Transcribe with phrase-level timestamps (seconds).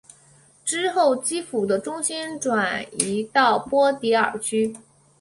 [0.65, 4.75] 之后基辅的中心转移到波迪尔区。